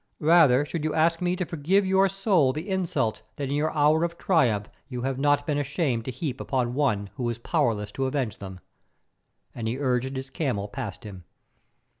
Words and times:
Rather 0.19 0.65
should 0.65 0.83
you 0.83 0.95
ask 0.95 1.21
me 1.21 1.35
to 1.35 1.45
forgive 1.45 1.85
your 1.85 2.07
soul 2.09 2.51
the 2.53 2.67
insults 2.67 3.21
that 3.35 3.49
in 3.49 3.53
your 3.53 3.69
hour 3.71 4.03
of 4.03 4.17
triumph 4.17 4.67
you 4.89 5.03
have 5.03 5.19
not 5.19 5.45
been 5.45 5.59
ashamed 5.59 6.05
to 6.05 6.09
heap 6.09 6.41
upon 6.41 6.73
one 6.73 7.11
who 7.17 7.29
is 7.29 7.37
powerless 7.37 7.91
to 7.91 8.05
avenge 8.07 8.39
them," 8.39 8.59
and 9.53 9.67
he 9.67 9.77
urged 9.77 10.15
his 10.15 10.31
camel 10.31 10.67
past 10.67 11.03
him. 11.03 11.23